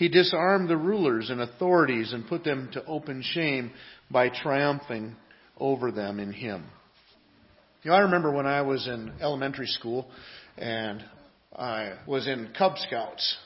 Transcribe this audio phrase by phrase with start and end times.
[0.00, 3.70] He disarmed the rulers and authorities and put them to open shame
[4.10, 5.14] by triumphing
[5.58, 6.64] over them in Him.
[7.82, 10.10] You know, I remember when I was in elementary school
[10.56, 11.04] and
[11.54, 13.36] I was in Cub Scouts.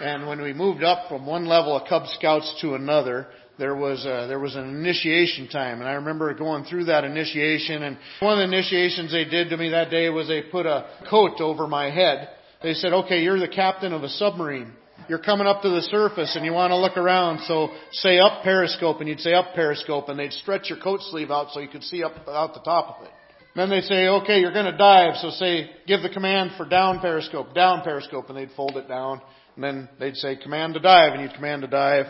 [0.00, 3.26] And when we moved up from one level of Cub Scouts to another,
[3.58, 7.82] there was a, there was an initiation time, and I remember going through that initiation.
[7.82, 10.88] And one of the initiations they did to me that day was they put a
[11.10, 12.30] coat over my head.
[12.62, 14.72] They said, "Okay, you're the captain of a submarine."
[15.08, 18.42] You're coming up to the surface and you want to look around, so say up
[18.42, 21.68] periscope, and you'd say up periscope, and they'd stretch your coat sleeve out so you
[21.68, 23.12] could see up out the top of it.
[23.56, 27.00] Then they'd say, okay, you're going to dive, so say, give the command for down
[27.00, 29.20] periscope, down periscope, and they'd fold it down.
[29.56, 32.06] And then they'd say, command to dive, and you'd command to dive.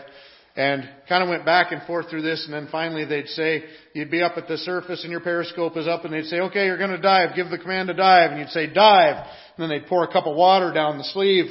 [0.55, 4.11] And kind of went back and forth through this, and then finally they'd say, you'd
[4.11, 6.77] be up at the surface and your periscope is up, and they'd say, okay, you're
[6.77, 9.15] going to dive, give the command to dive, and you'd say, dive.
[9.15, 11.45] And then they'd pour a cup of water down the sleeve,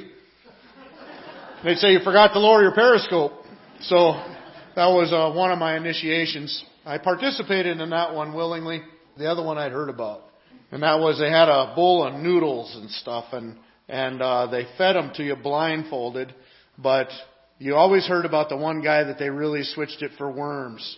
[1.62, 3.32] They'd say you forgot to lower your periscope.
[3.82, 4.12] So
[4.76, 6.64] that was uh, one of my initiations.
[6.86, 8.80] I participated in that one willingly.
[9.18, 10.22] The other one I'd heard about,
[10.70, 13.58] and that was they had a bowl of noodles and stuff, and
[13.90, 16.34] and uh, they fed them to you blindfolded.
[16.78, 17.08] But
[17.58, 20.96] you always heard about the one guy that they really switched it for worms.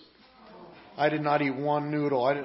[0.97, 2.25] I did not eat one noodle.
[2.25, 2.45] I,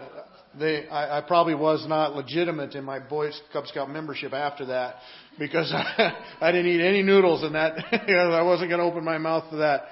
[0.57, 4.95] they, I, I probably was not legitimate in my Boy Cub Scout membership after that
[5.37, 7.77] because I, I didn't eat any noodles in that.
[7.91, 9.85] I wasn't going to open my mouth to that.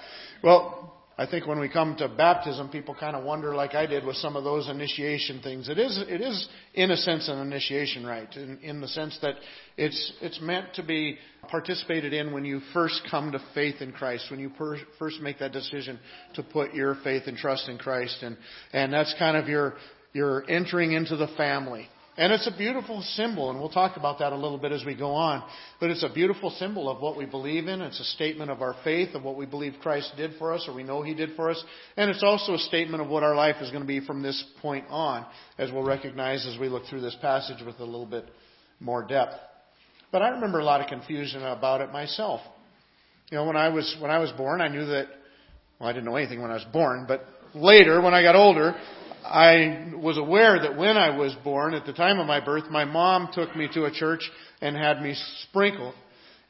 [0.44, 0.86] Well,
[1.18, 4.18] I think when we come to baptism, people kind of wonder, like I did with
[4.18, 5.70] some of those initiation things.
[5.70, 9.36] It is, it is in a sense an initiation rite, in, in the sense that
[9.78, 11.18] it's it's meant to be
[11.48, 15.40] participated in when you first come to faith in Christ, when you per, first make
[15.40, 16.00] that decision
[16.34, 18.36] to put your faith and trust in Christ, and
[18.74, 19.76] and that's kind of your
[20.12, 21.88] you're entering into the family.
[22.18, 24.96] And it's a beautiful symbol, and we'll talk about that a little bit as we
[24.96, 25.44] go on.
[25.82, 27.82] But it's a beautiful symbol of what we believe in.
[27.82, 30.74] It's a statement of our faith, of what we believe Christ did for us, or
[30.74, 31.62] we know He did for us.
[31.98, 34.42] And it's also a statement of what our life is going to be from this
[34.62, 35.26] point on,
[35.58, 38.30] as we'll recognize as we look through this passage with a little bit
[38.80, 39.36] more depth.
[40.14, 42.40] But I remember a lot of confusion about it myself.
[43.30, 45.08] You know, when I was when I was born, I knew that.
[45.80, 48.76] Well, I didn't know anything when I was born, but later, when I got older,
[49.24, 52.86] I was aware that when I was born, at the time of my birth, my
[52.86, 54.30] mom took me to a church
[54.62, 55.16] and had me
[55.48, 55.96] sprinkled.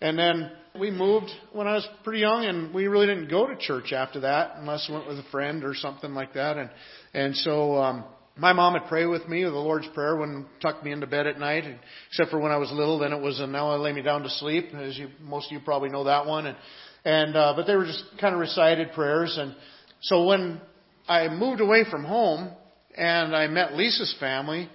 [0.02, 3.56] And then we moved when I was pretty young, and we really didn't go to
[3.56, 6.58] church after that, unless we went with a friend or something like that.
[6.58, 6.70] And
[7.14, 8.04] and so um,
[8.36, 11.40] my mom would pray with me, the Lord's Prayer, when tucked me into bed at
[11.40, 11.64] night.
[12.10, 14.24] Except for when I was little, then it was and now I lay me down
[14.24, 16.48] to sleep, as you most of you probably know that one.
[16.48, 16.58] And
[17.06, 19.38] and uh, but they were just kind of recited prayers.
[19.40, 19.56] And
[20.02, 20.60] so when
[21.08, 22.50] I moved away from home,
[22.98, 24.70] and I met Lisa's family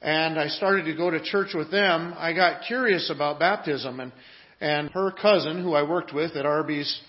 [0.00, 4.12] and I started to go to church with them, I got curious about baptism and
[4.60, 7.00] and her cousin who I worked with at Arby's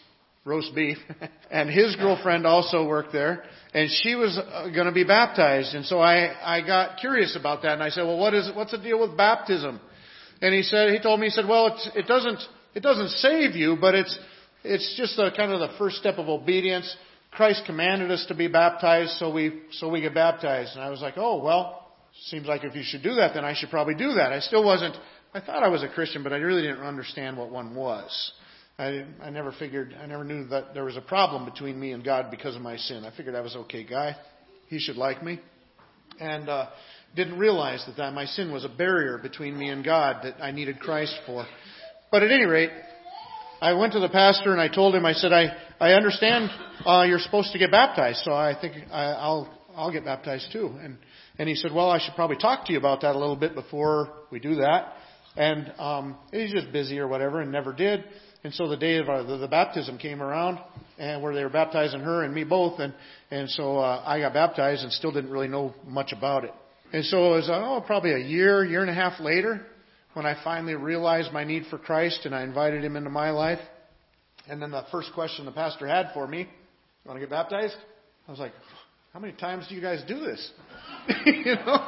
[0.46, 0.98] roast beef
[1.52, 3.44] and his girlfriend also worked there
[3.74, 7.62] and she was uh, going to be baptized and so I I got curious about
[7.64, 9.80] that and I said, "Well, what is what's the deal with baptism?"
[10.42, 12.40] And he said he told me he said, "Well, it's, it doesn't
[12.74, 14.20] it doesn't save you, but it's
[14.64, 16.96] it's just a kind of the first step of obedience.
[17.32, 20.76] Christ commanded us to be baptized, so we so we get baptized.
[20.76, 21.88] And I was like, oh well,
[22.26, 24.32] seems like if you should do that, then I should probably do that.
[24.32, 24.96] I still wasn't.
[25.34, 28.32] I thought I was a Christian, but I really didn't understand what one was.
[28.78, 29.96] I I never figured.
[30.02, 32.78] I never knew that there was a problem between me and God because of my
[32.78, 33.06] sin.
[33.06, 34.16] I figured I was okay guy.
[34.68, 35.40] He should like me,
[36.20, 36.68] and uh,
[37.16, 40.52] didn't realize that, that my sin was a barrier between me and God that I
[40.52, 41.46] needed Christ for.
[42.12, 42.72] But at any rate,
[43.62, 45.48] I went to the pastor and I told him, I said, I,
[45.80, 46.50] I understand
[46.86, 50.78] uh, you're supposed to get baptized, so I think I, I'll, I'll get baptized too.
[50.82, 50.98] And,
[51.38, 53.56] and he said, well, I should probably talk to you about that a little bit
[53.56, 54.94] before we do that.
[55.36, 58.04] And um, he's just busy or whatever and never did.
[58.44, 60.60] And so the day of our, the, the baptism came around,
[60.98, 62.94] and where they were baptizing her and me both, and
[63.32, 66.54] and so uh, I got baptized and still didn't really know much about it.
[66.94, 69.66] And so it was uh, oh probably a year, year and a half later,
[70.14, 73.60] when I finally realized my need for Christ and I invited Him into my life.
[74.48, 76.48] And then the first question the pastor had for me, "You
[77.06, 77.76] want to get baptized?"
[78.28, 78.54] I was like,
[79.14, 80.52] "How many times do you guys do this?"
[81.26, 81.88] you know,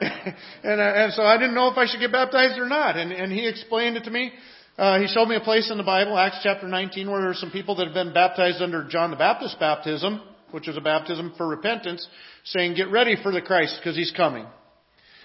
[0.00, 2.96] and uh, and so I didn't know if I should get baptized or not.
[2.96, 4.32] And and he explained it to me.
[4.78, 7.50] Uh, he showed me a place in the Bible, Acts chapter 19, where there some
[7.50, 10.20] people that had been baptized under John the Baptist baptism,
[10.50, 12.06] which was a baptism for repentance,
[12.44, 14.46] saying, "Get ready for the Christ because He's coming."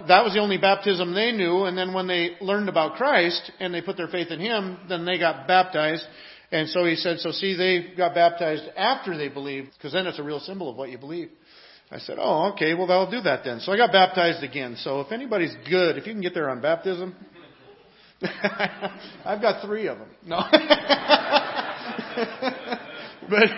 [0.07, 3.73] That was the only baptism they knew, and then when they learned about Christ and
[3.73, 6.05] they put their faith in Him, then they got baptized.
[6.51, 10.19] And so he said, so see, they got baptized after they believed, because then it's
[10.19, 11.29] a real symbol of what you believe.
[11.89, 13.59] I said, oh, okay, well, I'll do that then.
[13.59, 14.77] So I got baptized again.
[14.79, 17.15] So if anybody's good, if you can get there on baptism,
[19.25, 20.07] I've got three of them.
[20.25, 20.37] No.
[23.29, 23.49] but,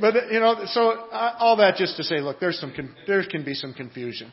[0.00, 2.72] but, you know, so uh, all that just to say, look, there's some,
[3.06, 4.32] there can be some confusion.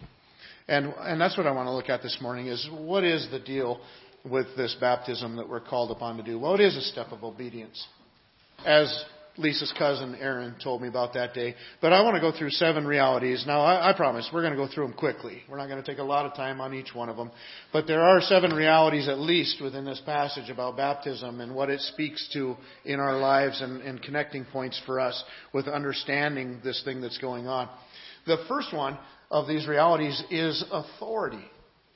[0.68, 3.40] And, and that's what I want to look at this morning is what is the
[3.40, 3.82] deal
[4.30, 6.40] with this baptism that we're called upon to do?
[6.40, 7.88] Well, it is a step of obedience.
[8.66, 9.04] As
[9.38, 11.56] Lisa's cousin Aaron told me about that day.
[11.80, 13.46] But I want to go through seven realities.
[13.48, 15.42] Now, I, I promise we're going to go through them quickly.
[15.50, 17.32] We're not going to take a lot of time on each one of them.
[17.72, 21.80] But there are seven realities at least within this passage about baptism and what it
[21.80, 25.24] speaks to in our lives and, and connecting points for us
[25.54, 27.70] with understanding this thing that's going on.
[28.28, 29.00] The first one
[29.32, 31.44] of these realities is authority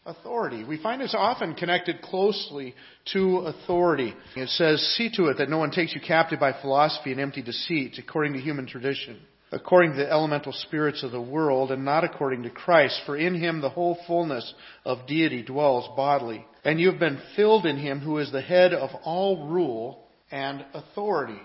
[0.06, 0.64] authority.
[0.64, 2.76] We find it's often connected closely
[3.14, 4.14] to authority.
[4.36, 7.42] It says, See to it that no one takes you captive by philosophy and empty
[7.42, 9.20] deceit, according to human tradition,
[9.52, 13.02] according to the elemental spirits of the world, and not according to Christ.
[13.08, 14.54] For in him the whole fullness
[14.86, 16.46] of deity dwells bodily.
[16.64, 20.64] And you have been filled in him who is the head of all rule and
[20.74, 21.42] authority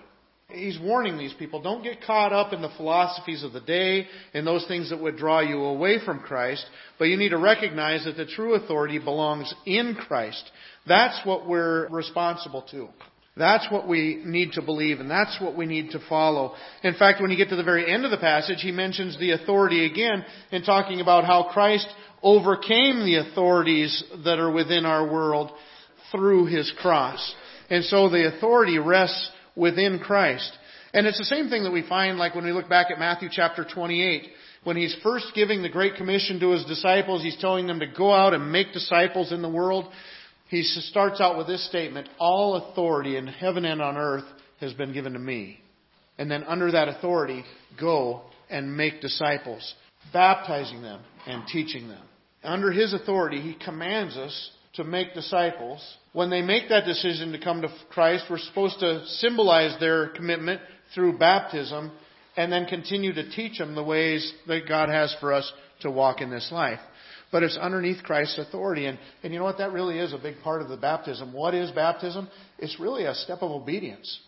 [0.53, 4.45] he's warning these people don't get caught up in the philosophies of the day and
[4.45, 6.65] those things that would draw you away from Christ,
[6.99, 10.43] but you need to recognize that the true authority belongs in Christ.
[10.87, 12.89] That's what we're responsible to.
[13.37, 16.53] That's what we need to believe and that's what we need to follow.
[16.83, 19.31] In fact, when you get to the very end of the passage, he mentions the
[19.31, 21.87] authority again in talking about how Christ
[22.21, 25.51] overcame the authorities that are within our world
[26.11, 27.35] through his cross.
[27.69, 29.31] And so the authority rests
[29.61, 30.51] within Christ.
[30.91, 33.29] And it's the same thing that we find like when we look back at Matthew
[33.31, 34.27] chapter 28.
[34.63, 38.11] When he's first giving the Great Commission to his disciples, he's telling them to go
[38.11, 39.85] out and make disciples in the world.
[40.49, 44.25] He starts out with this statement, all authority in heaven and on earth
[44.59, 45.61] has been given to me.
[46.17, 47.43] And then under that authority,
[47.79, 49.75] go and make disciples,
[50.11, 52.03] baptizing them and teaching them.
[52.43, 55.81] Under his authority, he commands us to make disciples.
[56.13, 60.61] When they make that decision to come to Christ, we're supposed to symbolize their commitment
[60.93, 61.91] through baptism
[62.37, 65.51] and then continue to teach them the ways that God has for us
[65.81, 66.79] to walk in this life.
[67.31, 68.85] But it's underneath Christ's authority.
[68.85, 69.57] And, and you know what?
[69.57, 71.33] That really is a big part of the baptism.
[71.33, 72.29] What is baptism?
[72.57, 74.19] It's really a step of obedience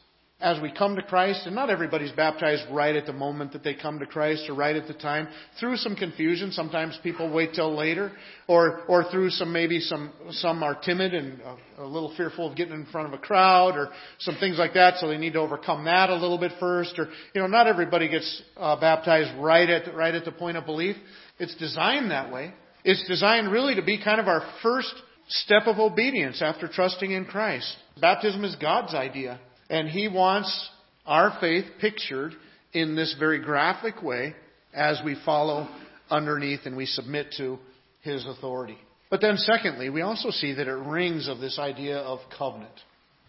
[0.44, 3.74] as we come to Christ, and not everybody's baptized right at the moment that they
[3.74, 5.30] come to Christ or right at the time.
[5.58, 8.12] Through some confusion, sometimes people wait till later,
[8.48, 12.58] or or through some maybe some some are timid and a, a little fearful of
[12.58, 15.40] getting in front of a crowd, or some things like that, so they need to
[15.40, 17.00] overcome that a little bit first.
[17.00, 20.66] Or you know, not everybody gets uh, baptized right at right at the point of
[20.66, 20.98] belief.
[21.40, 22.54] It's designed that way.
[22.84, 24.94] It's designed really to be kind of our first
[25.30, 27.74] step of obedience after trusting in Christ.
[28.02, 29.40] Baptism is God's idea.
[29.74, 30.70] And he wants
[31.04, 32.34] our faith pictured
[32.74, 34.36] in this very graphic way
[34.72, 35.68] as we follow
[36.12, 37.58] underneath and we submit to
[38.02, 38.78] his authority.
[39.10, 42.74] But then, secondly, we also see that it rings of this idea of covenant.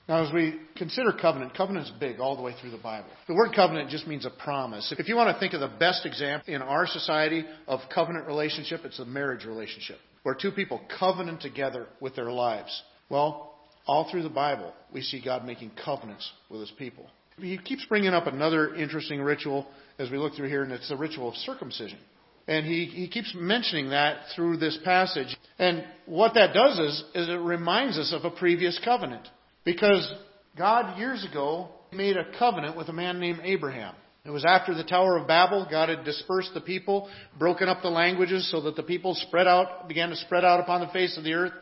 [0.06, 3.08] Now, as we consider covenant, covenant is big all the way through the Bible.
[3.26, 4.94] The word covenant just means a promise.
[4.98, 8.80] If you want to think of the best example in our society of covenant relationship,
[8.84, 12.82] it's a marriage relationship, where two people covenant together with their lives.
[13.08, 13.53] Well,
[13.86, 17.06] all through the Bible, we see God making covenants with his people.
[17.38, 19.66] He keeps bringing up another interesting ritual
[19.98, 21.98] as we look through here, and it's the ritual of circumcision.
[22.46, 25.34] And he, he keeps mentioning that through this passage.
[25.58, 29.26] And what that does is, is it reminds us of a previous covenant.
[29.64, 30.12] Because
[30.56, 33.94] God, years ago, made a covenant with a man named Abraham.
[34.26, 35.66] It was after the Tower of Babel.
[35.70, 39.86] God had dispersed the people, broken up the languages so that the people spread out,
[39.86, 41.52] began to spread out upon the face of the earth.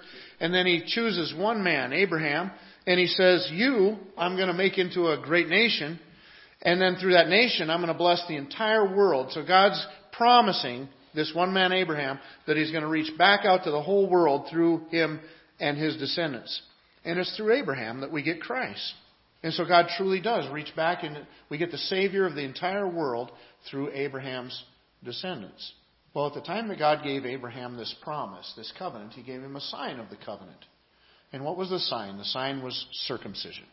[0.42, 2.50] And then he chooses one man, Abraham,
[2.84, 6.00] and he says, You, I'm going to make into a great nation.
[6.62, 9.30] And then through that nation, I'm going to bless the entire world.
[9.30, 12.18] So God's promising this one man, Abraham,
[12.48, 15.20] that he's going to reach back out to the whole world through him
[15.60, 16.60] and his descendants.
[17.04, 18.94] And it's through Abraham that we get Christ.
[19.44, 22.88] And so God truly does reach back and we get the Savior of the entire
[22.88, 23.30] world
[23.70, 24.60] through Abraham's
[25.04, 25.72] descendants.
[26.14, 29.56] Well, at the time that God gave Abraham this promise, this covenant, He gave him
[29.56, 30.64] a sign of the covenant.
[31.32, 32.18] And what was the sign?
[32.18, 33.64] The sign was circumcision.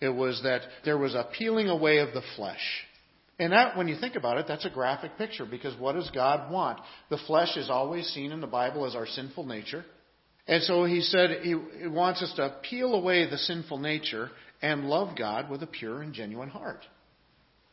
[0.00, 2.84] It was that there was a peeling away of the flesh.
[3.38, 6.50] And that, when you think about it, that's a graphic picture because what does God
[6.50, 6.80] want?
[7.10, 9.84] The flesh is always seen in the Bible as our sinful nature.
[10.46, 11.54] And so he said he
[11.88, 14.30] wants us to peel away the sinful nature
[14.62, 16.80] and love God with a pure and genuine heart.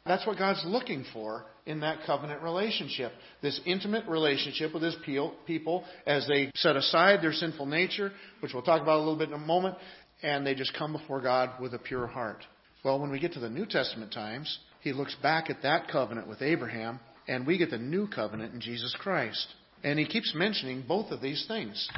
[0.06, 3.14] That's what God's looking for in that covenant relationship.
[3.42, 8.64] This intimate relationship with His people as they set aside their sinful nature, which we'll
[8.64, 9.76] talk about a little bit in a moment,
[10.22, 12.44] and they just come before God with a pure heart.
[12.84, 16.28] Well, when we get to the New Testament times, he looks back at that covenant
[16.28, 19.48] with Abraham, and we get the new covenant in Jesus Christ.
[19.86, 21.90] And he keeps mentioning both of these things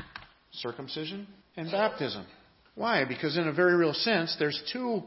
[0.51, 2.25] circumcision and baptism.
[2.75, 3.03] Why?
[3.05, 5.01] Because, in a very real sense, there's two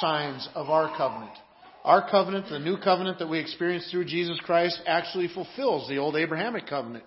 [0.00, 1.36] signs of our covenant.
[1.84, 6.16] Our covenant, the new covenant that we experience through Jesus Christ, actually fulfills the old
[6.16, 7.04] Abrahamic covenant.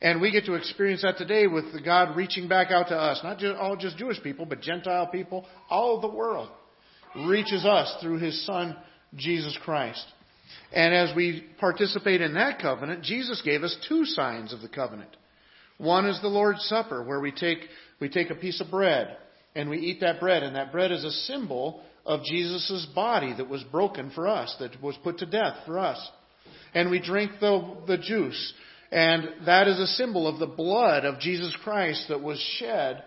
[0.00, 3.20] And we get to experience that today with the God reaching back out to us,
[3.24, 6.48] not just all just Jewish people, but Gentile people, all of the world
[7.26, 8.76] reaches us through his son
[9.16, 10.04] Jesus Christ.
[10.72, 15.16] And as we participate in that covenant, Jesus gave us two signs of the covenant.
[15.78, 17.58] One is the Lord's Supper, where we take,
[18.00, 19.16] we take a piece of bread
[19.54, 23.50] and we eat that bread, and that bread is a symbol of Jesus' body that
[23.50, 26.10] was broken for us, that was put to death for us.
[26.74, 28.54] And we drink the, the juice,
[28.90, 33.04] and that is a symbol of the blood of Jesus Christ that was shed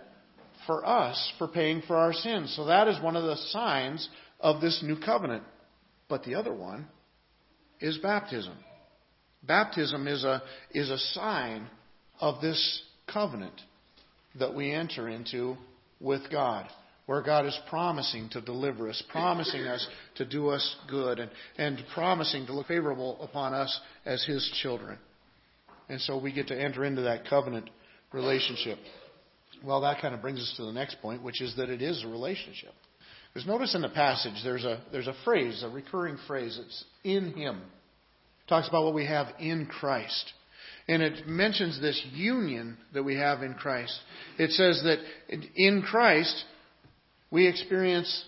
[0.67, 2.53] for us for paying for our sins.
[2.55, 4.07] So that is one of the signs
[4.39, 5.43] of this new covenant.
[6.07, 6.87] But the other one
[7.79, 8.53] is baptism.
[9.41, 11.67] Baptism is a, is a sign
[12.19, 13.59] of this covenant
[14.37, 15.57] that we enter into
[15.99, 16.67] with God,
[17.11, 21.83] where God is promising to deliver us, promising us to do us good, and, and
[21.93, 24.97] promising to look favorable upon us as His children.
[25.89, 27.69] And so we get to enter into that covenant
[28.13, 28.79] relationship.
[29.61, 32.01] Well, that kind of brings us to the next point, which is that it is
[32.01, 32.71] a relationship.
[33.33, 36.57] Because notice in the passage, there's a, there's a phrase, a recurring phrase.
[36.63, 37.57] It's in Him.
[37.57, 40.31] It talks about what we have in Christ.
[40.87, 43.99] And it mentions this union that we have in Christ.
[44.39, 44.99] It says that
[45.57, 46.45] in Christ,
[47.31, 48.25] we experience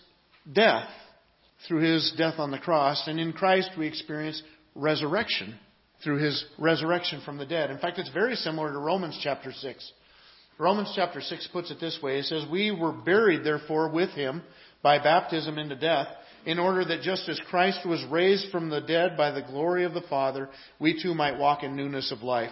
[0.51, 0.89] death
[1.67, 3.03] through His death on the cross.
[3.07, 4.41] And in Christ, we experience
[4.75, 5.55] resurrection
[6.03, 7.69] through His resurrection from the dead.
[7.69, 9.91] In fact, it's very similar to Romans chapter 6.
[10.57, 12.19] Romans chapter 6 puts it this way.
[12.19, 14.41] It says, We were buried, therefore, with Him
[14.81, 16.07] by baptism into death,
[16.45, 19.93] in order that just as Christ was raised from the dead by the glory of
[19.93, 22.51] the Father, we too might walk in newness of life.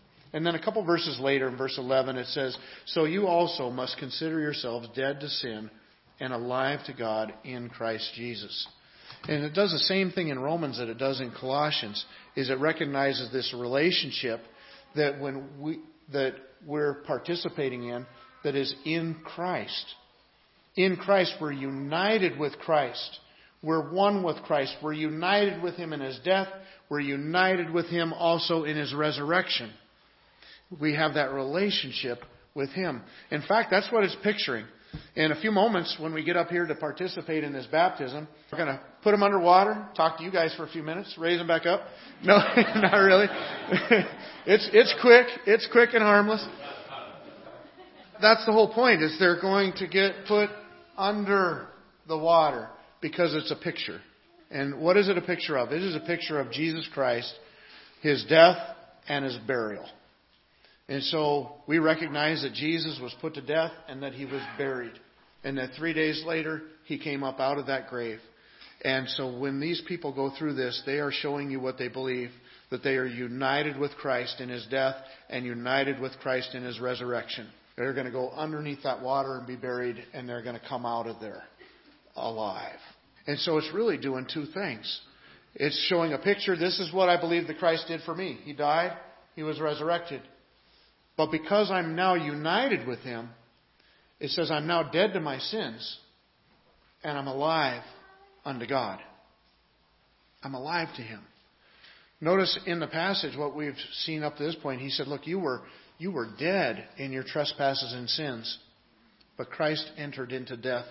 [0.33, 3.97] And then a couple verses later, in verse 11, it says, So you also must
[3.97, 5.69] consider yourselves dead to sin
[6.19, 8.67] and alive to God in Christ Jesus.
[9.27, 12.59] And it does the same thing in Romans that it does in Colossians, is it
[12.59, 14.39] recognizes this relationship
[14.95, 15.79] that when we
[16.11, 16.35] that
[16.65, 18.05] we're participating in
[18.43, 19.85] that is in Christ.
[20.75, 23.19] In Christ, we're united with Christ.
[23.61, 24.75] We're one with Christ.
[24.81, 26.47] We're united with Him in His death.
[26.89, 29.71] We're united with Him also in His resurrection.
[30.79, 32.19] We have that relationship
[32.53, 33.01] with Him.
[33.29, 34.65] In fact, that's what it's picturing.
[35.15, 38.57] In a few moments, when we get up here to participate in this baptism, we're
[38.57, 41.47] going to put them underwater, talk to you guys for a few minutes, raise them
[41.47, 41.81] back up.
[42.23, 42.37] No,
[42.75, 43.25] not really.
[44.45, 45.25] it's, it's quick.
[45.47, 46.45] It's quick and harmless.
[48.21, 50.51] That's the whole point, is they're going to get put
[50.95, 51.67] under
[52.07, 52.69] the water
[53.01, 53.99] because it's a picture.
[54.51, 55.71] And what is it a picture of?
[55.71, 57.33] It is a picture of Jesus Christ,
[58.01, 58.57] His death,
[59.07, 59.87] and His burial.
[60.91, 64.91] And so we recognize that Jesus was put to death and that He was buried.
[65.41, 68.19] And that three days later, He came up out of that grave.
[68.83, 72.29] And so when these people go through this, they are showing you what they believe
[72.71, 74.95] that they are united with Christ in His death
[75.29, 77.47] and united with Christ in His resurrection.
[77.77, 80.85] They're going to go underneath that water and be buried, and they're going to come
[80.85, 81.43] out of there
[82.17, 82.79] alive.
[83.27, 84.99] And so it's really doing two things.
[85.55, 86.57] It's showing a picture.
[86.57, 88.39] This is what I believe that Christ did for me.
[88.43, 88.97] He died,
[89.37, 90.21] He was resurrected.
[91.17, 93.29] But because I'm now united with Him,
[94.19, 95.97] it says I'm now dead to my sins,
[97.03, 97.83] and I'm alive
[98.45, 98.99] unto God.
[100.43, 101.21] I'm alive to Him.
[102.19, 104.81] Notice in the passage what we've seen up to this point.
[104.81, 105.61] He said, Look, you were,
[105.97, 108.59] you were dead in your trespasses and sins,
[109.37, 110.85] but Christ entered into death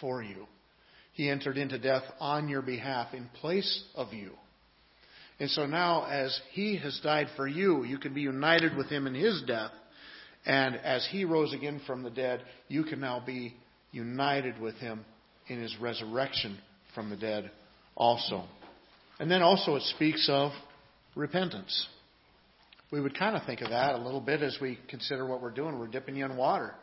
[0.00, 0.46] for you.
[1.14, 4.32] He entered into death on your behalf in place of you.
[5.40, 9.06] And so now, as He has died for you, you can be united with Him
[9.06, 9.70] in His death.
[10.44, 13.54] And as He rose again from the dead, you can now be
[13.92, 15.04] united with Him
[15.48, 16.58] in His resurrection
[16.94, 17.50] from the dead
[17.96, 18.44] also.
[19.20, 20.52] And then also it speaks of
[21.14, 21.86] repentance.
[22.90, 25.50] We would kind of think of that a little bit as we consider what we're
[25.50, 25.78] doing.
[25.78, 26.74] We're dipping you in water.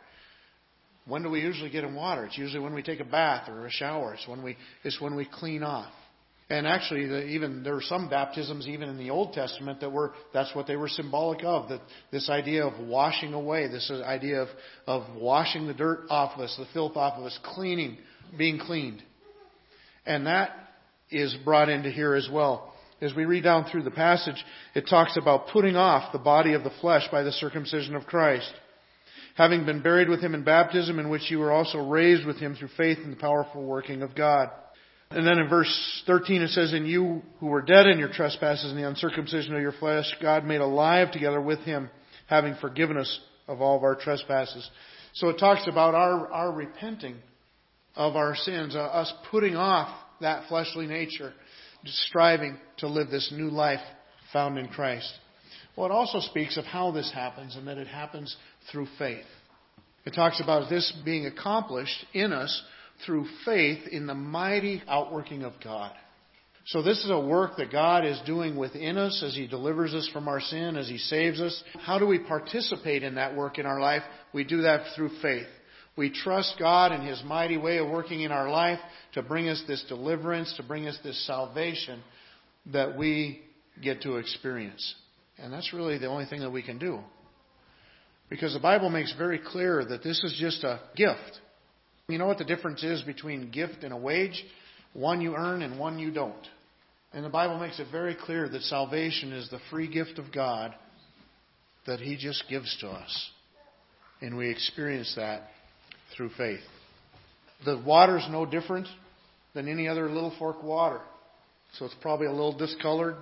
[1.06, 2.26] When do we usually get in water?
[2.26, 4.14] It's usually when we take a bath or a shower.
[4.14, 5.92] It's when we, it's when we clean off.
[6.48, 10.12] And actually, the, even there are some baptisms, even in the Old Testament, that were
[10.32, 11.68] that's what they were symbolic of.
[11.70, 11.80] That
[12.12, 14.48] this idea of washing away, this idea of
[14.86, 17.98] of washing the dirt off of us, the filth off of us, cleaning,
[18.38, 19.02] being cleaned,
[20.06, 20.50] and that
[21.10, 22.72] is brought into here as well.
[23.00, 24.42] As we read down through the passage,
[24.74, 28.50] it talks about putting off the body of the flesh by the circumcision of Christ.
[29.34, 32.54] Having been buried with him in baptism, in which you were also raised with him
[32.54, 34.48] through faith in the powerful working of God.
[35.10, 38.70] And then in verse 13 it says, And you who were dead in your trespasses
[38.70, 41.90] and the uncircumcision of your flesh, God made alive together with him,
[42.26, 44.68] having forgiven us of all of our trespasses.
[45.14, 47.16] So it talks about our, our repenting
[47.94, 49.88] of our sins, uh, us putting off
[50.20, 51.32] that fleshly nature,
[51.84, 53.80] striving to live this new life
[54.32, 55.10] found in Christ.
[55.76, 58.36] Well, it also speaks of how this happens and that it happens
[58.70, 59.24] through faith.
[60.04, 62.62] It talks about this being accomplished in us
[63.04, 65.92] through faith in the mighty outworking of God.
[66.66, 70.08] So this is a work that God is doing within us as He delivers us
[70.12, 71.62] from our sin, as He saves us.
[71.84, 74.02] How do we participate in that work in our life?
[74.32, 75.46] We do that through faith.
[75.96, 78.80] We trust God and His mighty way of working in our life
[79.14, 82.02] to bring us this deliverance, to bring us this salvation
[82.72, 83.42] that we
[83.80, 84.94] get to experience.
[85.38, 86.98] And that's really the only thing that we can do.
[88.28, 91.40] Because the Bible makes very clear that this is just a gift.
[92.08, 94.44] You know what the difference is between gift and a wage?
[94.92, 96.34] One you earn and one you don't.
[97.12, 100.72] And the Bible makes it very clear that salvation is the free gift of God
[101.86, 103.30] that He just gives to us.
[104.20, 105.48] And we experience that
[106.16, 106.60] through faith.
[107.64, 108.86] The water's no different
[109.54, 111.00] than any other Littlefork water.
[111.76, 113.16] So it's probably a little discolored.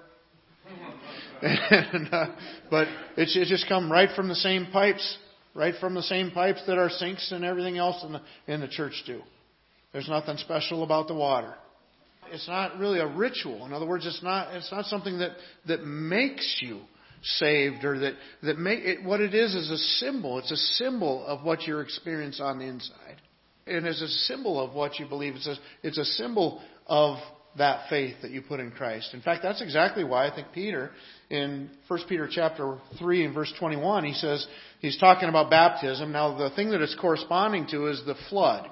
[1.43, 2.27] and, uh,
[2.71, 5.19] but it's, it's just come right from the same pipes
[5.55, 8.69] right from the same pipes that our sinks and everything else in the, in the
[8.69, 9.21] church do.
[9.93, 11.55] There's nothing special about the water.
[12.33, 13.65] It's not really a ritual.
[13.65, 15.33] In other words, it's not, it's not something that,
[15.67, 16.81] that makes you
[17.23, 20.39] saved or that, that make it, what it is is a symbol.
[20.39, 23.21] It's a symbol of what you experience on the inside.
[23.67, 25.37] And it's a symbol of what you believe.
[25.37, 27.19] It's a, it's a symbol of
[27.57, 29.15] that faith that you put in Christ.
[29.15, 30.91] In fact, that's exactly why I think Peter
[31.31, 34.47] in 1 Peter chapter 3 and verse 21, he says,
[34.81, 36.13] he's talking about baptism.
[36.13, 38.69] Now, the thing that it's corresponding to is the flood.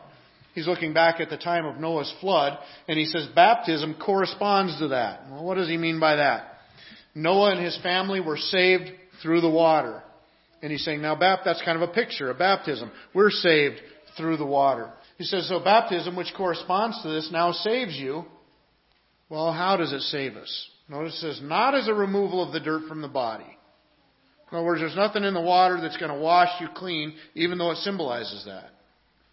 [0.55, 4.89] He's looking back at the time of Noah's flood, and he says baptism corresponds to
[4.89, 5.23] that.
[5.31, 6.57] Well, what does he mean by that?
[7.15, 8.91] Noah and his family were saved
[9.23, 10.03] through the water.
[10.61, 12.91] And he's saying, now that's kind of a picture of baptism.
[13.15, 13.77] We're saved
[14.17, 14.91] through the water.
[15.19, 18.25] He says, so baptism, which corresponds to this, now saves you.
[19.33, 20.69] Well, how does it save us?
[20.91, 23.47] Notice it says, not as a removal of the dirt from the body.
[24.51, 27.57] In other words, there's nothing in the water that's going to wash you clean, even
[27.57, 28.69] though it symbolizes that.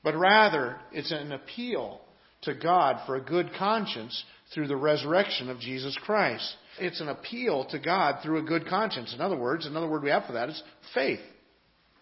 [0.01, 1.99] But rather, it's an appeal
[2.43, 6.49] to God for a good conscience through the resurrection of Jesus Christ.
[6.79, 9.13] It's an appeal to God through a good conscience.
[9.13, 11.19] In other words, another word we have for that is faith.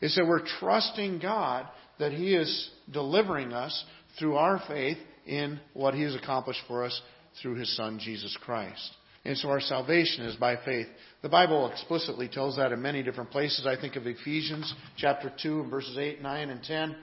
[0.01, 1.65] It's that we're trusting God
[1.97, 3.83] that He is delivering us
[4.19, 7.01] through our faith in what He has accomplished for us
[7.41, 8.91] through His Son, Jesus Christ.
[9.25, 10.87] And so our salvation is by faith.
[11.21, 13.67] The Bible explicitly tells that in many different places.
[13.67, 16.91] I think of Ephesians chapter 2 and verses 8, 9, and 10.
[16.91, 16.97] It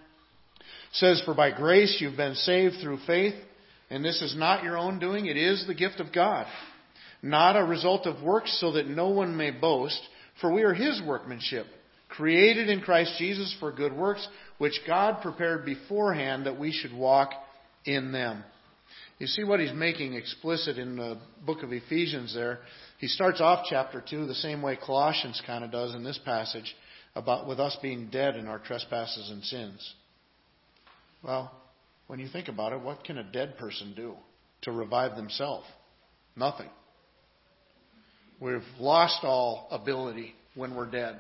[0.93, 3.35] says, For by grace you've been saved through faith,
[3.91, 6.47] and this is not your own doing, it is the gift of God.
[7.23, 10.01] Not a result of works so that no one may boast,
[10.41, 11.67] for we are his workmanship,
[12.09, 14.27] created in Christ Jesus for good works,
[14.59, 17.33] which God prepared beforehand that we should walk
[17.85, 18.45] in them.
[19.25, 22.59] You see what he's making explicit in the book of Ephesians there.
[22.99, 26.77] He starts off chapter 2 the same way Colossians kind of does in this passage
[27.15, 29.95] about with us being dead in our trespasses and sins.
[31.23, 31.51] Well,
[32.07, 34.13] when you think about it, what can a dead person do
[34.61, 35.65] to revive themselves?
[36.37, 36.69] Nothing.
[38.39, 41.19] We've lost all ability when we're dead.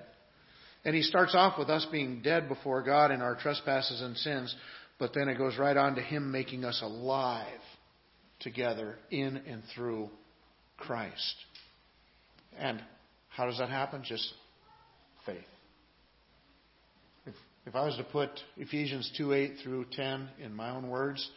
[0.85, 4.55] And he starts off with us being dead before God in our trespasses and sins,
[4.99, 7.49] but then it goes right on to him making us alive
[8.40, 10.11] together in and through
[10.77, 11.35] Christ.
[12.59, 12.83] And
[13.29, 14.03] how does that happen?
[14.05, 14.33] Just
[15.27, 15.38] faith.
[17.27, 17.35] If,
[17.66, 21.29] if I was to put Ephesians 2 8 through 10 in my own words,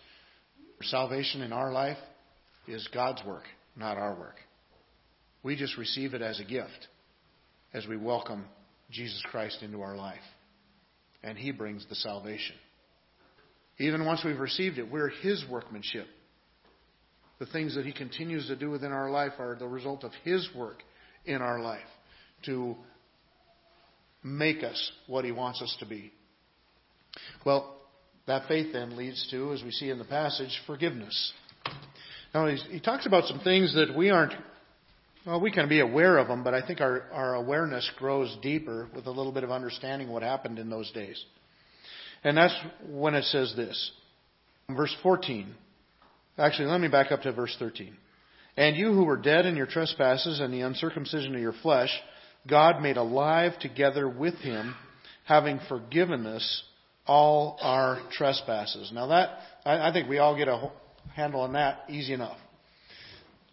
[0.84, 1.98] salvation in our life
[2.68, 3.44] is God's work,
[3.76, 4.36] not our work.
[5.44, 6.88] We just receive it as a gift
[7.74, 8.46] as we welcome
[8.92, 10.20] Jesus Christ into our life.
[11.24, 12.56] And He brings the salvation.
[13.80, 16.08] Even once we've received it, we're His workmanship.
[17.40, 20.48] The things that He continues to do within our life are the result of His
[20.56, 20.84] work
[21.26, 21.80] in our life
[22.46, 22.76] to
[24.24, 26.12] make us what He wants us to be.
[27.46, 27.78] Well,
[28.28, 31.34] that faith then leads to, as we see in the passage, forgiveness.
[32.34, 34.34] Now, he talks about some things that we aren't,
[35.26, 38.90] well, we can be aware of them, but I think our, our awareness grows deeper
[38.94, 41.24] with a little bit of understanding what happened in those days.
[42.24, 42.56] And that's
[42.90, 43.92] when it says this.
[44.70, 45.56] Verse 14.
[46.38, 47.96] Actually, let me back up to verse 13.
[48.56, 51.90] And you who were dead in your trespasses and the uncircumcision of your flesh,
[52.48, 54.76] God made alive together with him,
[55.26, 56.64] having forgiven us
[57.06, 58.92] all our trespasses.
[58.94, 60.72] Now that, I, I think we all get a
[61.16, 62.38] handle on that easy enough.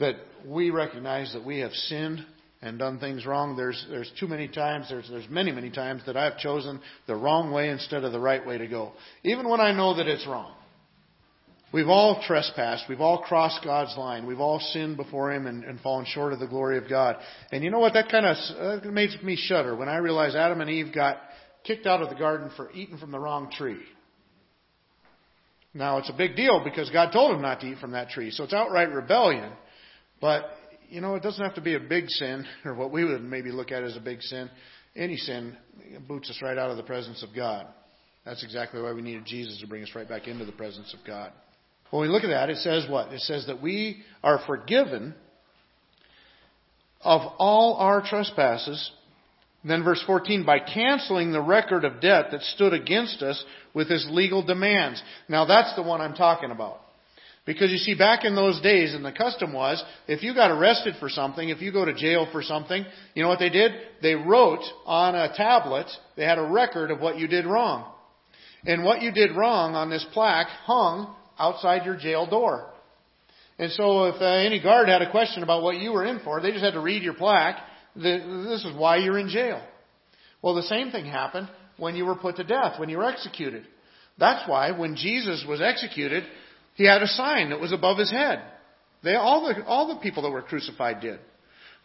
[0.01, 0.16] That
[0.47, 2.25] we recognize that we have sinned
[2.61, 3.57] and done things wrong.
[3.57, 7.53] There's, there's too many times, there's, there's many, many times that I've chosen the wrong
[7.53, 8.92] way instead of the right way to go.
[9.23, 10.55] Even when I know that it's wrong.
[11.74, 12.84] We've all trespassed.
[12.88, 14.28] We've all crossed God's line.
[14.28, 17.16] We've all sinned before Him and, and fallen short of the glory of God.
[17.50, 17.94] And you know what?
[17.94, 18.37] That kind of
[18.84, 21.18] uh, makes me shudder when I realize Adam and Eve got
[21.64, 23.80] kicked out of the garden for eating from the wrong tree.
[25.74, 28.30] Now, it's a big deal because God told them not to eat from that tree.
[28.30, 29.50] So it's outright rebellion.
[30.20, 30.44] But,
[30.90, 33.50] you know, it doesn't have to be a big sin, or what we would maybe
[33.50, 34.48] look at as a big sin.
[34.94, 35.56] Any sin
[36.06, 37.66] boots us right out of the presence of God.
[38.24, 41.04] That's exactly why we needed Jesus to bring us right back into the presence of
[41.04, 41.32] God.
[41.90, 43.12] When we look at that, it says what?
[43.12, 45.14] It says that we are forgiven
[47.01, 48.90] of all our trespasses.
[49.64, 53.42] Then verse 14, by canceling the record of debt that stood against us
[53.73, 55.03] with his legal demands.
[55.29, 56.81] Now that's the one I'm talking about.
[57.47, 60.94] Because you see, back in those days, and the custom was, if you got arrested
[60.99, 63.73] for something, if you go to jail for something, you know what they did?
[64.01, 67.92] They wrote on a tablet, they had a record of what you did wrong.
[68.64, 72.70] And what you did wrong on this plaque hung outside your jail door.
[73.59, 76.40] And so if uh, any guard had a question about what you were in for,
[76.40, 77.59] they just had to read your plaque.
[77.94, 79.62] This is why you're in jail.
[80.42, 83.66] Well, the same thing happened when you were put to death, when you were executed.
[84.18, 86.25] That's why when Jesus was executed,
[86.75, 88.42] he had a sign that was above his head.
[89.03, 91.20] They, all, the, all the people that were crucified did.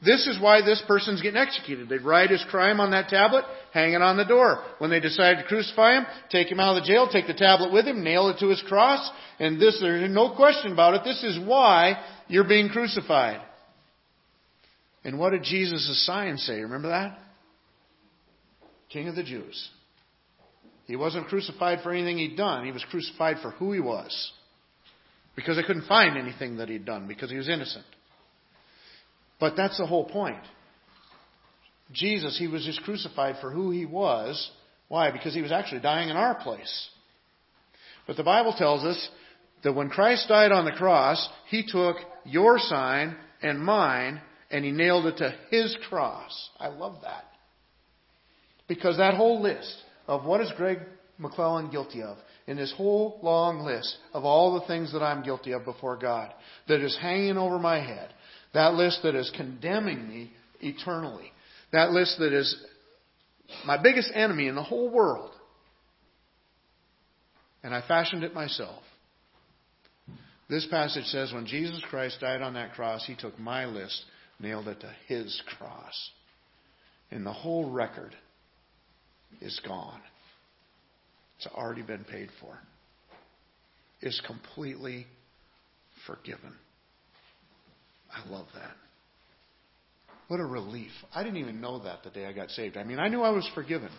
[0.03, 1.89] This is why this person's getting executed.
[1.89, 4.63] They'd write his crime on that tablet, hang it on the door.
[4.77, 7.73] When they decide to crucify him, take him out of the jail, take the tablet
[7.73, 11.21] with him, nail it to his cross, and this, there's no question about it, this
[11.23, 13.41] is why you're being crucified.
[15.03, 16.61] And what did Jesus' sign say?
[16.61, 17.17] Remember that?
[18.89, 19.69] King of the Jews.
[20.85, 22.65] He wasn't crucified for anything he'd done.
[22.65, 24.31] He was crucified for who he was.
[25.35, 27.85] Because they couldn't find anything that he'd done, because he was innocent.
[29.39, 30.41] But that's the whole point.
[31.91, 34.51] Jesus, he was just crucified for who he was.
[34.89, 35.11] Why?
[35.11, 36.89] Because he was actually dying in our place.
[38.05, 39.09] But the Bible tells us
[39.63, 44.21] that when Christ died on the cross, he took your sign and mine
[44.51, 46.49] and he nailed it to his cross.
[46.59, 47.25] I love that.
[48.67, 49.75] Because that whole list
[50.07, 50.79] of what is Greg
[51.17, 55.51] McClellan guilty of, in this whole long list of all the things that I'm guilty
[55.51, 56.33] of before God,
[56.67, 58.09] that is hanging over my head,
[58.53, 60.31] that list that is condemning me
[60.61, 61.31] eternally.
[61.71, 62.55] That list that is
[63.65, 65.31] my biggest enemy in the whole world.
[67.63, 68.81] And I fashioned it myself.
[70.49, 74.03] This passage says when Jesus Christ died on that cross, he took my list,
[74.39, 76.09] nailed it to his cross.
[77.11, 78.15] And the whole record
[79.41, 80.01] is gone.
[81.37, 82.57] It's already been paid for.
[84.01, 85.05] It's completely
[86.07, 86.53] forgiven.
[88.11, 88.75] I love that.
[90.27, 90.91] What a relief.
[91.13, 92.77] I didn't even know that the day I got saved.
[92.77, 93.89] I mean, I knew I was forgiven,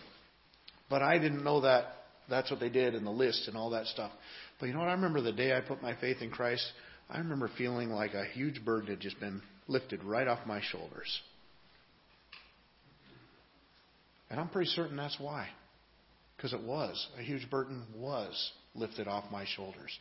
[0.89, 1.85] but I didn't know that
[2.29, 4.11] that's what they did in the list and all that stuff.
[4.59, 4.87] But you know what?
[4.87, 6.65] I remember the day I put my faith in Christ,
[7.09, 11.21] I remember feeling like a huge burden had just been lifted right off my shoulders.
[14.29, 15.49] And I'm pretty certain that's why.
[16.37, 17.07] Because it was.
[17.19, 19.91] A huge burden was lifted off my shoulders.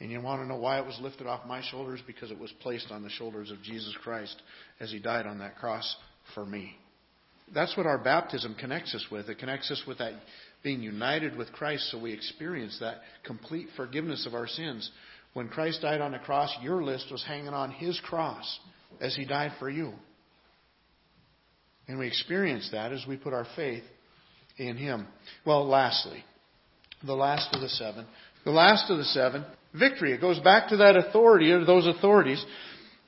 [0.00, 2.00] And you want to know why it was lifted off my shoulders?
[2.06, 4.40] Because it was placed on the shoulders of Jesus Christ
[4.78, 5.96] as he died on that cross
[6.34, 6.76] for me.
[7.54, 9.28] That's what our baptism connects us with.
[9.28, 10.12] It connects us with that
[10.62, 14.90] being united with Christ so we experience that complete forgiveness of our sins.
[15.32, 18.58] When Christ died on the cross, your list was hanging on his cross
[19.00, 19.92] as he died for you.
[21.88, 23.84] And we experience that as we put our faith
[24.56, 25.06] in Him.
[25.44, 26.24] Well, lastly,
[27.04, 28.06] the last of the seven.
[28.44, 29.44] The last of the seven,
[29.78, 30.12] victory.
[30.12, 32.44] It goes back to that authority, or those authorities.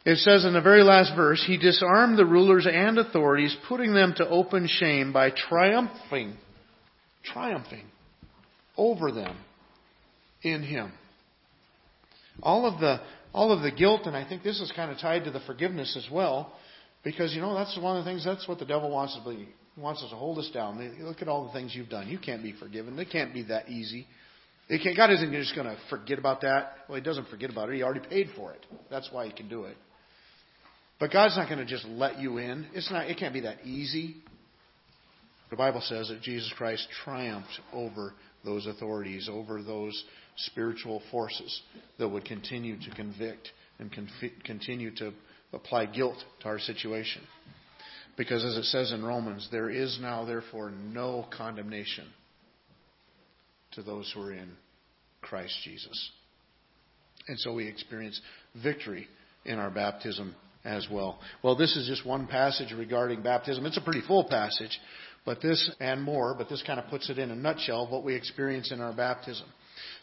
[0.05, 4.15] It says in the very last verse, He disarmed the rulers and authorities, putting them
[4.17, 6.37] to open shame by triumphing,
[7.25, 7.85] triumphing
[8.77, 9.37] over them
[10.43, 10.93] in Him.
[12.43, 13.01] All of the,
[13.35, 15.97] all of the guilt, and I think this is kind of tied to the forgiveness
[15.97, 16.53] as well,
[17.05, 19.49] because, you know, that's one of the things, that's what the devil wants to be.
[19.77, 20.79] Wants us to hold us down.
[21.01, 22.09] Look at all the things you've done.
[22.09, 22.97] You can't be forgiven.
[22.97, 24.07] They can't be that easy.
[24.69, 26.73] God isn't just going to forget about that.
[26.89, 27.77] Well, He doesn't forget about it.
[27.77, 28.65] He already paid for it.
[28.91, 29.77] That's why He can do it.
[31.01, 32.67] But God's not going to just let you in.
[32.75, 33.09] It's not.
[33.09, 34.17] It can't be that easy.
[35.51, 38.13] The Bible says that Jesus Christ triumphed over
[38.45, 40.05] those authorities, over those
[40.37, 41.63] spiritual forces
[41.99, 43.91] that would continue to convict and
[44.45, 45.13] continue to
[45.53, 47.23] apply guilt to our situation.
[48.17, 52.07] Because as it says in Romans, there is now therefore no condemnation
[53.79, 54.51] to those who are in
[55.23, 56.11] Christ Jesus.
[57.29, 58.21] And so we experience
[58.63, 59.07] victory
[59.45, 61.19] in our baptism as well.
[61.43, 63.65] Well, this is just one passage regarding baptism.
[63.67, 64.79] It's a pretty full passage,
[65.25, 68.15] but this and more, but this kind of puts it in a nutshell what we
[68.15, 69.47] experience in our baptism.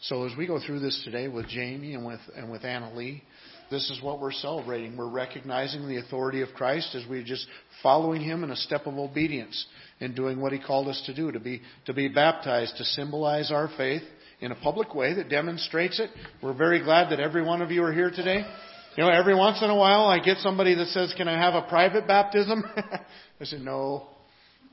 [0.02, 3.22] So as we go through this today with Jamie and with and with Anna Lee,
[3.70, 4.96] this is what we're celebrating.
[4.96, 7.46] We're recognizing the authority of Christ as we're just
[7.82, 9.66] following Him in a step of obedience
[10.00, 13.50] and doing what He called us to do, to be, to be baptized, to symbolize
[13.50, 14.02] our faith
[14.40, 16.10] in a public way that demonstrates it.
[16.42, 18.44] We're very glad that every one of you are here today.
[18.96, 21.54] You know, every once in a while I get somebody that says, can I have
[21.54, 22.64] a private baptism?
[22.76, 24.08] I said, no.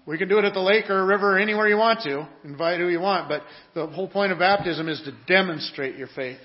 [0.05, 2.27] We can do it at the lake or a river or anywhere you want to.
[2.43, 3.29] Invite who you want.
[3.29, 3.41] But
[3.73, 6.39] the whole point of baptism is to demonstrate your faith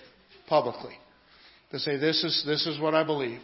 [0.49, 0.97] publicly
[1.71, 3.41] to say, this is, this is what I believe,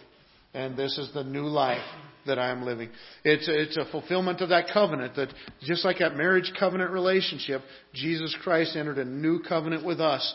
[0.52, 1.84] and this is the new life
[2.26, 2.88] that I am living.
[3.22, 5.28] It's it's a fulfillment of that covenant that
[5.62, 10.34] just like that marriage covenant relationship, Jesus Christ entered a new covenant with us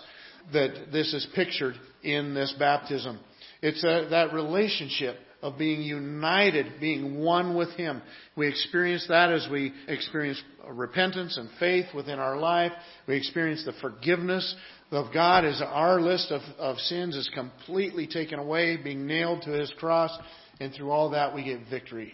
[0.53, 3.19] that this is pictured in this baptism.
[3.61, 8.01] It's a, that relationship of being united, being one with Him.
[8.35, 12.71] We experience that as we experience repentance and faith within our life.
[13.07, 14.55] We experience the forgiveness
[14.91, 19.51] of God as our list of, of sins is completely taken away, being nailed to
[19.51, 20.17] His cross,
[20.59, 22.13] and through all that we get victory.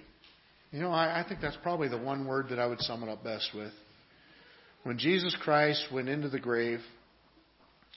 [0.71, 3.09] You know, I, I think that's probably the one word that I would sum it
[3.09, 3.71] up best with.
[4.83, 6.79] When Jesus Christ went into the grave,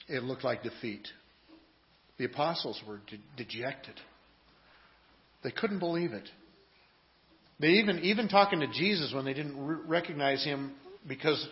[0.07, 1.07] it looked like defeat.
[2.17, 3.95] The apostles were de- dejected.
[5.43, 6.27] They couldn't believe it.
[7.59, 10.73] They even, even talking to Jesus when they didn't re- recognize him
[11.07, 11.45] because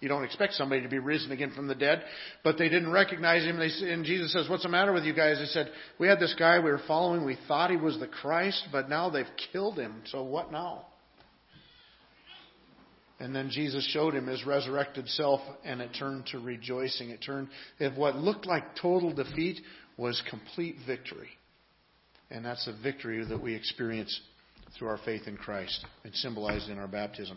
[0.00, 2.02] you don't expect somebody to be risen again from the dead,
[2.44, 3.60] but they didn't recognize him.
[3.60, 6.58] And Jesus says, "What's the matter with you guys?" They said, "We had this guy
[6.58, 7.24] we were following.
[7.24, 10.02] We thought he was the Christ, but now they've killed him.
[10.06, 10.86] So what now?"
[13.18, 17.08] And then Jesus showed him his resurrected self, and it turned to rejoicing.
[17.08, 19.62] It turned, if what looked like total defeat
[19.96, 21.30] was complete victory.
[22.30, 24.20] And that's the victory that we experience
[24.72, 27.34] through our faith in Christ and symbolized in our baptism.